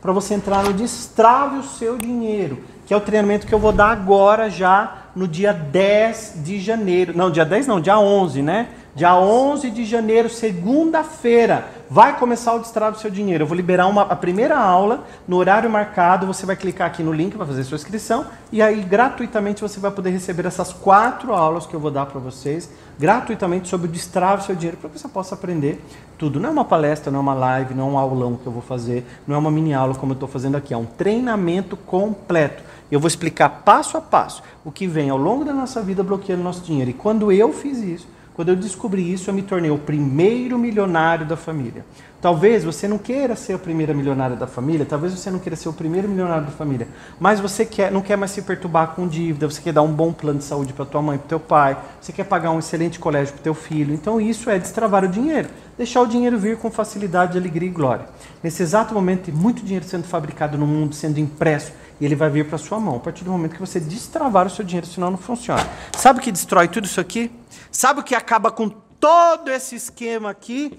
para 0.00 0.12
você 0.12 0.34
entrar 0.34 0.62
no 0.62 0.72
Destrave 0.72 1.58
o 1.58 1.62
Seu 1.64 1.98
Dinheiro, 1.98 2.62
que 2.86 2.94
é 2.94 2.96
o 2.96 3.00
treinamento 3.00 3.46
que 3.46 3.52
eu 3.52 3.58
vou 3.58 3.72
dar 3.72 3.90
agora 3.90 4.48
já 4.48 5.08
no 5.14 5.26
dia 5.26 5.52
10 5.52 6.34
de 6.36 6.60
janeiro. 6.60 7.12
Não, 7.16 7.30
dia 7.30 7.44
10 7.44 7.66
não, 7.66 7.80
dia 7.80 7.98
11, 7.98 8.42
né? 8.42 8.68
Dia 8.98 9.14
11 9.14 9.70
de 9.70 9.84
janeiro, 9.84 10.28
segunda-feira, 10.28 11.68
vai 11.88 12.18
começar 12.18 12.54
o 12.54 12.58
Destrave 12.58 12.96
o 12.96 13.00
Seu 13.00 13.08
Dinheiro. 13.08 13.44
Eu 13.44 13.46
vou 13.46 13.56
liberar 13.56 13.86
uma, 13.86 14.02
a 14.02 14.16
primeira 14.16 14.58
aula 14.58 15.04
no 15.28 15.36
horário 15.36 15.70
marcado. 15.70 16.26
Você 16.26 16.44
vai 16.44 16.56
clicar 16.56 16.88
aqui 16.88 17.00
no 17.00 17.12
link 17.12 17.36
para 17.36 17.46
fazer 17.46 17.62
sua 17.62 17.76
inscrição 17.76 18.26
e 18.50 18.60
aí 18.60 18.82
gratuitamente 18.82 19.62
você 19.62 19.78
vai 19.78 19.92
poder 19.92 20.10
receber 20.10 20.46
essas 20.46 20.72
quatro 20.72 21.32
aulas 21.32 21.64
que 21.64 21.74
eu 21.74 21.78
vou 21.78 21.92
dar 21.92 22.06
para 22.06 22.18
vocês, 22.18 22.68
gratuitamente 22.98 23.68
sobre 23.68 23.86
o 23.86 23.88
Destrave 23.88 24.42
o 24.42 24.46
Seu 24.46 24.56
Dinheiro, 24.56 24.78
para 24.78 24.90
que 24.90 24.98
você 24.98 25.06
possa 25.06 25.36
aprender 25.36 25.80
tudo. 26.18 26.40
Não 26.40 26.48
é 26.48 26.52
uma 26.52 26.64
palestra, 26.64 27.08
não 27.08 27.20
é 27.20 27.22
uma 27.22 27.34
live, 27.34 27.74
não 27.74 27.90
é 27.90 27.92
um 27.92 27.98
aulão 27.98 28.34
que 28.34 28.48
eu 28.48 28.52
vou 28.52 28.62
fazer, 28.62 29.06
não 29.28 29.36
é 29.36 29.38
uma 29.38 29.52
mini 29.52 29.74
aula 29.74 29.94
como 29.94 30.10
eu 30.10 30.14
estou 30.14 30.28
fazendo 30.28 30.56
aqui, 30.56 30.74
é 30.74 30.76
um 30.76 30.84
treinamento 30.84 31.76
completo. 31.76 32.64
Eu 32.90 32.98
vou 32.98 33.06
explicar 33.06 33.62
passo 33.64 33.96
a 33.96 34.00
passo 34.00 34.42
o 34.64 34.72
que 34.72 34.88
vem 34.88 35.08
ao 35.08 35.16
longo 35.16 35.44
da 35.44 35.52
nossa 35.52 35.80
vida 35.80 36.02
bloqueando 36.02 36.42
nosso 36.42 36.62
dinheiro. 36.62 36.90
E 36.90 36.94
quando 36.94 37.30
eu 37.30 37.52
fiz 37.52 37.78
isso, 37.78 38.17
quando 38.38 38.50
eu 38.50 38.56
descobri 38.56 39.12
isso, 39.12 39.28
eu 39.28 39.34
me 39.34 39.42
tornei 39.42 39.68
o 39.68 39.76
primeiro 39.76 40.56
milionário 40.56 41.26
da 41.26 41.36
família. 41.36 41.84
Talvez 42.20 42.62
você 42.62 42.86
não 42.86 42.96
queira 42.96 43.34
ser 43.34 43.54
a 43.54 43.58
primeira 43.58 43.92
milionária 43.92 44.36
da 44.36 44.46
família, 44.46 44.86
talvez 44.86 45.12
você 45.12 45.28
não 45.28 45.40
queira 45.40 45.56
ser 45.56 45.68
o 45.68 45.72
primeiro 45.72 46.08
milionário 46.08 46.44
da 46.44 46.52
família, 46.52 46.86
mas 47.18 47.40
você 47.40 47.66
quer, 47.66 47.90
não 47.90 48.00
quer 48.00 48.16
mais 48.16 48.30
se 48.30 48.42
perturbar 48.42 48.94
com 48.94 49.08
dívida, 49.08 49.50
você 49.50 49.60
quer 49.60 49.72
dar 49.72 49.82
um 49.82 49.92
bom 49.92 50.12
plano 50.12 50.38
de 50.38 50.44
saúde 50.44 50.72
para 50.72 50.84
tua 50.84 51.02
mãe, 51.02 51.18
para 51.18 51.26
teu 51.26 51.40
pai, 51.40 51.76
você 52.00 52.12
quer 52.12 52.22
pagar 52.26 52.52
um 52.52 52.60
excelente 52.60 53.00
colégio 53.00 53.34
para 53.34 53.42
teu 53.42 53.54
filho. 53.54 53.92
Então 53.92 54.20
isso 54.20 54.48
é 54.48 54.56
destravar 54.56 55.02
o 55.02 55.08
dinheiro, 55.08 55.48
deixar 55.76 56.00
o 56.02 56.06
dinheiro 56.06 56.38
vir 56.38 56.58
com 56.58 56.70
facilidade, 56.70 57.36
alegria 57.36 57.68
e 57.68 57.72
glória. 57.72 58.06
Nesse 58.40 58.62
exato 58.62 58.94
momento 58.94 59.24
tem 59.24 59.34
muito 59.34 59.64
dinheiro 59.64 59.84
sendo 59.84 60.04
fabricado 60.04 60.56
no 60.56 60.66
mundo, 60.66 60.94
sendo 60.94 61.18
impresso, 61.18 61.72
e 62.00 62.04
ele 62.04 62.14
vai 62.14 62.30
vir 62.30 62.46
para 62.46 62.56
sua 62.56 62.78
mão 62.78 62.94
a 62.96 63.00
partir 63.00 63.24
do 63.24 63.32
momento 63.32 63.54
que 63.54 63.60
você 63.60 63.80
destravar 63.80 64.46
o 64.46 64.50
seu 64.50 64.64
dinheiro, 64.64 64.86
senão 64.86 65.10
não 65.10 65.18
funciona. 65.18 65.66
Sabe 65.96 66.20
o 66.20 66.22
que 66.22 66.30
destrói 66.30 66.68
tudo 66.68 66.84
isso 66.84 67.00
aqui? 67.00 67.32
Sabe 67.70 68.00
o 68.00 68.04
que 68.04 68.14
acaba 68.14 68.50
com 68.50 68.68
todo 68.68 69.50
esse 69.50 69.74
esquema 69.76 70.30
aqui? 70.30 70.78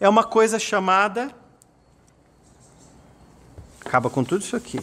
É 0.00 0.08
uma 0.08 0.24
coisa 0.24 0.58
chamada. 0.58 1.34
Acaba 3.84 4.08
com 4.10 4.22
tudo 4.22 4.42
isso 4.42 4.56
aqui. 4.56 4.80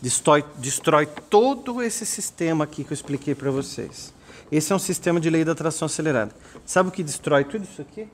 Destrói, 0.00 0.44
destrói 0.56 1.06
todo 1.06 1.82
esse 1.82 2.06
sistema 2.06 2.64
aqui 2.64 2.84
que 2.84 2.92
eu 2.92 2.94
expliquei 2.94 3.34
para 3.34 3.50
vocês. 3.50 4.12
Esse 4.50 4.72
é 4.72 4.76
um 4.76 4.78
sistema 4.78 5.20
de 5.20 5.28
lei 5.28 5.44
da 5.44 5.52
atração 5.52 5.86
acelerada. 5.86 6.34
Sabe 6.64 6.88
o 6.88 6.92
que 6.92 7.02
destrói 7.02 7.44
tudo 7.44 7.64
isso 7.64 7.82
aqui? 7.82 8.08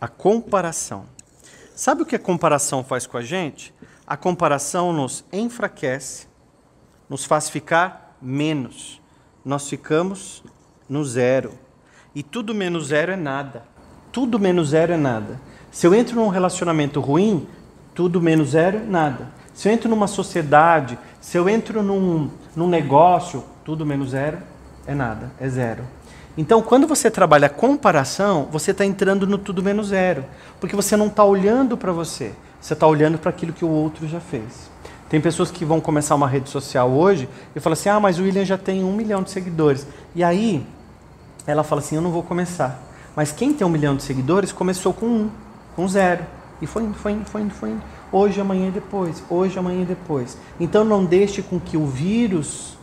A 0.00 0.08
comparação. 0.08 1.06
Sabe 1.76 2.02
o 2.02 2.06
que 2.06 2.16
a 2.16 2.18
comparação 2.18 2.82
faz 2.82 3.06
com 3.06 3.16
a 3.16 3.22
gente? 3.22 3.72
A 4.10 4.16
comparação 4.16 4.92
nos 4.92 5.24
enfraquece, 5.32 6.26
nos 7.08 7.24
faz 7.24 7.48
ficar 7.48 8.16
menos. 8.20 9.00
Nós 9.44 9.68
ficamos 9.68 10.42
no 10.88 11.04
zero. 11.04 11.52
E 12.12 12.20
tudo 12.20 12.52
menos 12.52 12.88
zero 12.88 13.12
é 13.12 13.16
nada. 13.16 13.62
Tudo 14.10 14.36
menos 14.36 14.70
zero 14.70 14.94
é 14.94 14.96
nada. 14.96 15.40
Se 15.70 15.86
eu 15.86 15.94
entro 15.94 16.16
num 16.16 16.26
relacionamento 16.26 16.98
ruim, 16.98 17.46
tudo 17.94 18.20
menos 18.20 18.50
zero 18.50 18.78
é 18.78 18.84
nada. 18.84 19.28
Se 19.54 19.68
eu 19.68 19.72
entro 19.72 19.88
numa 19.88 20.08
sociedade, 20.08 20.98
se 21.20 21.38
eu 21.38 21.48
entro 21.48 21.80
num, 21.80 22.32
num 22.56 22.66
negócio, 22.66 23.44
tudo 23.64 23.86
menos 23.86 24.10
zero 24.10 24.38
é 24.88 24.94
nada, 24.94 25.30
é 25.38 25.48
zero. 25.48 25.84
Então, 26.36 26.60
quando 26.62 26.84
você 26.84 27.12
trabalha 27.12 27.48
comparação, 27.48 28.48
você 28.50 28.72
está 28.72 28.84
entrando 28.84 29.24
no 29.24 29.38
tudo 29.38 29.62
menos 29.62 29.86
zero, 29.88 30.24
porque 30.58 30.74
você 30.74 30.96
não 30.96 31.06
está 31.06 31.22
olhando 31.22 31.76
para 31.76 31.92
você, 31.92 32.34
você 32.60 32.74
está 32.74 32.86
olhando 32.86 33.18
para 33.18 33.30
aquilo 33.30 33.52
que 33.52 33.64
o 33.64 33.68
outro 33.68 34.06
já 34.06 34.20
fez. 34.20 34.70
Tem 35.08 35.20
pessoas 35.20 35.50
que 35.50 35.64
vão 35.64 35.80
começar 35.80 36.14
uma 36.14 36.28
rede 36.28 36.48
social 36.48 36.90
hoje 36.90 37.28
e 37.54 37.60
falam 37.60 37.72
assim: 37.72 37.88
ah, 37.88 37.98
mas 37.98 38.18
o 38.18 38.22
William 38.22 38.44
já 38.44 38.56
tem 38.56 38.84
um 38.84 38.92
milhão 38.94 39.22
de 39.22 39.30
seguidores. 39.30 39.86
E 40.14 40.22
aí 40.22 40.64
ela 41.46 41.64
fala 41.64 41.80
assim: 41.80 41.96
eu 41.96 42.02
não 42.02 42.12
vou 42.12 42.22
começar. 42.22 42.80
Mas 43.16 43.32
quem 43.32 43.52
tem 43.52 43.66
um 43.66 43.70
milhão 43.70 43.96
de 43.96 44.02
seguidores 44.02 44.52
começou 44.52 44.92
com 44.92 45.06
um, 45.06 45.30
com 45.74 45.88
zero. 45.88 46.24
E 46.62 46.66
foi 46.66 46.82
indo, 46.84 46.94
foi 46.94 47.12
indo, 47.12 47.24
foi 47.24 47.40
indo, 47.40 47.54
foi 47.54 47.70
indo. 47.70 47.82
Hoje, 48.12 48.40
amanhã 48.40 48.68
e 48.68 48.70
depois. 48.70 49.22
Hoje, 49.28 49.58
amanhã 49.58 49.82
e 49.82 49.86
depois. 49.86 50.38
Então 50.60 50.84
não 50.84 51.04
deixe 51.04 51.42
com 51.42 51.58
que 51.58 51.76
o 51.76 51.86
vírus 51.86 52.78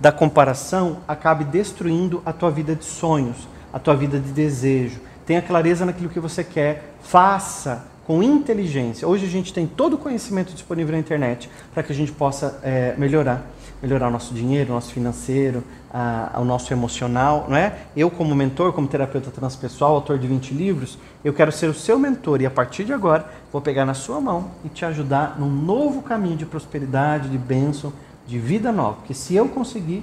da 0.00 0.12
comparação 0.12 0.98
acabe 1.08 1.44
destruindo 1.44 2.22
a 2.24 2.32
tua 2.32 2.50
vida 2.50 2.76
de 2.76 2.84
sonhos, 2.84 3.48
a 3.72 3.78
tua 3.78 3.96
vida 3.96 4.20
de 4.20 4.30
desejo. 4.30 5.00
Tenha 5.26 5.40
clareza 5.40 5.84
naquilo 5.86 6.10
que 6.10 6.20
você 6.20 6.44
quer, 6.44 6.94
faça 7.02 7.84
com 8.06 8.22
inteligência. 8.22 9.08
Hoje 9.08 9.24
a 9.24 9.28
gente 9.28 9.52
tem 9.52 9.66
todo 9.66 9.94
o 9.94 9.98
conhecimento 9.98 10.52
disponível 10.52 10.92
na 10.92 10.98
internet 10.98 11.50
para 11.72 11.82
que 11.82 11.92
a 11.92 11.94
gente 11.94 12.12
possa 12.12 12.60
é, 12.62 12.94
melhorar. 12.96 13.46
Melhorar 13.82 14.08
o 14.08 14.10
nosso 14.10 14.32
dinheiro, 14.32 14.70
o 14.70 14.74
nosso 14.74 14.92
financeiro, 14.92 15.62
a, 15.92 16.38
o 16.40 16.44
nosso 16.44 16.72
emocional, 16.72 17.46
não 17.48 17.56
é? 17.56 17.80
Eu, 17.96 18.10
como 18.10 18.34
mentor, 18.34 18.72
como 18.72 18.88
terapeuta 18.88 19.30
transpessoal, 19.30 19.94
autor 19.94 20.18
de 20.18 20.26
20 20.26 20.54
livros, 20.54 20.98
eu 21.24 21.32
quero 21.32 21.52
ser 21.52 21.68
o 21.68 21.74
seu 21.74 21.98
mentor 21.98 22.40
e 22.40 22.46
a 22.46 22.50
partir 22.50 22.84
de 22.84 22.92
agora 22.92 23.28
vou 23.52 23.60
pegar 23.60 23.84
na 23.84 23.94
sua 23.94 24.20
mão 24.20 24.50
e 24.64 24.68
te 24.68 24.84
ajudar 24.84 25.38
num 25.38 25.50
novo 25.50 26.02
caminho 26.02 26.36
de 26.36 26.46
prosperidade, 26.46 27.28
de 27.28 27.38
bênção, 27.38 27.92
de 28.26 28.38
vida 28.38 28.72
nova. 28.72 28.96
Porque 28.96 29.14
se 29.14 29.34
eu 29.34 29.48
conseguir, 29.48 30.02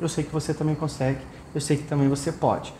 eu 0.00 0.08
sei 0.08 0.22
que 0.22 0.32
você 0.32 0.54
também 0.54 0.74
consegue, 0.74 1.18
eu 1.54 1.60
sei 1.60 1.76
que 1.76 1.84
também 1.84 2.08
você 2.08 2.30
pode. 2.30 2.72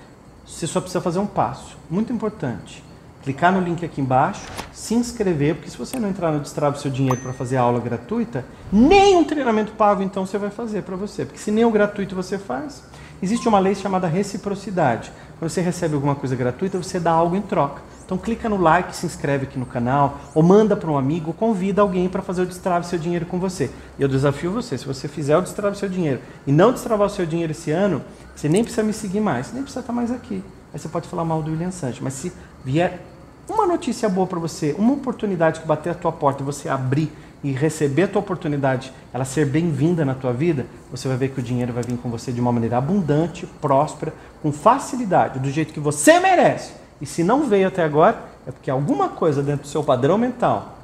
Você 0.47 0.67
só 0.67 0.81
precisa 0.81 1.00
fazer 1.00 1.19
um 1.19 1.27
passo, 1.27 1.77
muito 1.91 2.12
importante. 2.12 2.88
Clicar 3.28 3.52
no 3.52 3.61
link 3.61 3.85
aqui 3.85 4.00
embaixo, 4.00 4.40
se 4.73 4.94
inscrever, 4.94 5.56
porque 5.56 5.68
se 5.68 5.76
você 5.76 5.99
não 5.99 6.08
entrar 6.08 6.32
no 6.32 6.40
Destrave 6.40 6.80
seu 6.80 6.90
dinheiro 6.90 7.20
para 7.20 7.30
fazer 7.35 7.58
a 7.58 7.61
aula 7.61 7.78
gratuita, 7.78 8.42
nem 8.73 9.18
um 9.18 9.23
treinamento 9.23 9.73
pago 9.73 10.02
então 10.02 10.25
você 10.25 10.38
vai 10.38 10.49
fazer 10.49 10.80
para 10.80 10.97
você, 10.97 11.26
porque 11.26 11.38
se 11.38 11.50
nem 11.50 11.62
o 11.62 11.70
gratuito 11.70 12.16
você 12.16 12.38
faz, 12.38 12.82
existe 13.23 13.47
uma 13.47 13.58
lei 13.58 13.75
chamada 13.75 14.06
reciprocidade. 14.06 15.12
Quando 15.38 15.50
você 15.50 15.61
recebe 15.61 15.94
alguma 15.94 16.14
coisa 16.14 16.35
gratuita, 16.35 16.78
você 16.78 16.99
dá 16.99 17.11
algo 17.11 17.37
em 17.37 17.42
troca. 17.42 17.82
Então 18.02 18.16
clica 18.16 18.49
no 18.49 18.56
like, 18.56 18.97
se 18.97 19.04
inscreve 19.04 19.44
aqui 19.44 19.58
no 19.58 19.66
canal, 19.66 20.18
ou 20.35 20.42
manda 20.42 20.75
para 20.75 20.90
um 20.90 20.97
amigo, 20.97 21.35
convida 21.35 21.82
alguém 21.82 22.08
para 22.08 22.23
fazer 22.23 22.40
o 22.40 22.47
Destrave 22.47 22.87
Seu 22.87 22.99
Dinheiro 22.99 23.26
com 23.26 23.38
você. 23.38 23.70
E 23.99 24.02
eu 24.02 24.08
desafio 24.08 24.52
você, 24.52 24.78
se 24.78 24.87
você 24.87 25.06
fizer 25.06 25.37
o 25.37 25.42
Destrave 25.42 25.76
Seu 25.76 25.90
Dinheiro 25.90 26.23
e 26.47 26.50
não 26.50 26.73
destravar 26.73 27.06
o 27.06 27.11
seu 27.11 27.26
dinheiro 27.26 27.52
esse 27.52 27.70
ano, 27.70 28.00
você 28.35 28.49
nem 28.49 28.64
precisa 28.64 28.82
me 28.82 28.94
seguir 28.94 29.20
mais, 29.20 29.52
nem 29.52 29.62
precisa 29.62 29.80
estar 29.80 29.92
mais 29.92 30.11
aqui. 30.11 30.42
Aí 30.73 30.78
você 30.78 30.88
pode 30.88 31.06
falar 31.06 31.26
mal 31.26 31.42
do 31.42 31.50
William 31.50 31.70
Sanches, 31.70 32.00
mas 32.00 32.14
se 32.14 32.32
vier 32.64 33.02
uma 33.49 33.67
notícia 33.67 34.09
boa 34.09 34.26
para 34.26 34.38
você, 34.38 34.75
uma 34.78 34.93
oportunidade 34.93 35.61
que 35.61 35.67
bater 35.67 35.90
a 35.90 35.95
tua 35.95 36.12
porta 36.12 36.43
e 36.43 36.47
você 36.47 36.69
abrir 36.69 37.11
e 37.43 37.52
receber 37.52 38.05
a 38.05 38.09
tua 38.09 38.21
oportunidade, 38.21 38.93
ela 39.12 39.25
ser 39.25 39.47
bem-vinda 39.47 40.05
na 40.05 40.14
tua 40.14 40.33
vida, 40.33 40.67
você 40.90 41.07
vai 41.07 41.17
ver 41.17 41.28
que 41.31 41.40
o 41.40 41.43
dinheiro 41.43 41.73
vai 41.73 41.83
vir 41.83 41.97
com 41.97 42.11
você 42.11 42.33
de 42.33 42.40
uma 42.40 42.52
maneira 42.52 42.78
abundante, 42.78 43.47
próspera, 43.61 44.12
com 44.43 44.52
facilidade, 44.52 45.38
do 45.38 45.50
jeito 45.50 45.73
que 45.73 45.81
você 45.81 46.19
merece 46.19 46.73
e 47.00 47.07
se 47.07 47.23
não 47.23 47.49
veio 47.49 47.69
até 47.69 47.85
agora, 47.85 48.25
é 48.47 48.50
porque 48.50 48.71
alguma 48.71 49.09
coisa 49.09 49.43
dentro 49.43 49.62
do 49.62 49.69
seu 49.69 49.85
padrão 49.85 50.19
mental, 50.19 50.76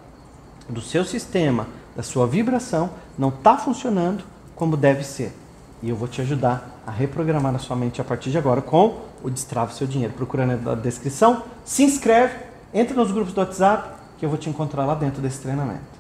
do 0.69 0.81
seu 0.81 1.05
sistema, 1.05 1.67
da 1.97 2.03
sua 2.03 2.27
vibração, 2.27 2.91
não 3.19 3.29
está 3.29 3.57
funcionando 3.57 4.25
como 4.55 4.77
deve 4.77 5.03
ser. 5.03 5.33
E 5.83 5.91
eu 5.91 5.97
vou 5.97 6.09
te 6.09 6.21
ajudar 6.21 6.81
a 6.87 6.91
reprogramar 6.91 7.53
na 7.53 7.59
sua 7.59 7.77
mente 7.77 8.01
a 8.01 8.05
partir 8.05 8.31
de 8.31 8.39
agora 8.39 8.63
com 8.63 9.01
o 9.23 9.31
Destrave 9.31 9.75
Seu 9.75 9.87
Dinheiro. 9.87 10.15
Procurando 10.15 10.63
na 10.63 10.75
descrição, 10.75 11.43
se 11.65 11.83
inscreve, 11.83 12.35
entra 12.75 12.97
nos 12.97 13.13
grupos 13.13 13.33
do 13.33 13.41
WhatsApp, 13.41 13.89
que 14.19 14.27
eu 14.27 14.29
vou 14.29 14.37
te 14.37 14.51
encontrar 14.51 14.85
lá 14.85 14.97
dentro 14.97 15.23
desse 15.23 15.41
treinamento. 15.41 15.94